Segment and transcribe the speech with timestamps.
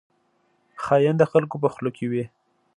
[0.83, 2.25] خاین د خلکو په خوله کې وي